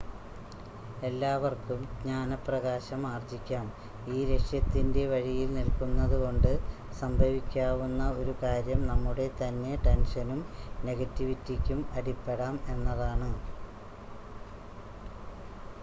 എല്ലാവർക്കും 1.07 1.81
ജ്ഞാനപ്രകാശം 1.97 3.01
ആർജ്ജിക്കാം 3.07 3.67
ഈ 4.11 4.25
ലക്ഷ്യത്തിൻ്റെ 4.29 5.03
വഴിയിൽ 5.07 5.49
നിൽക്കുന്നതുകൊണ്ട് 5.57 6.49
സംഭവിക്കാവുന്ന 7.01 8.01
ഒരു 8.17 8.35
കാര്യം 8.41 8.81
നമ്മുടെതന്നെ 8.87 9.75
ടെൻഷനും 9.85 10.41
നെഗറ്റിവിറ്റിയ്ക്കും 10.83 11.81
അടിപ്പെടാം 11.97 12.57
എന്നതാണ് 12.69 13.31